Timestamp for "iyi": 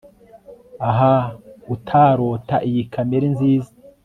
2.69-2.81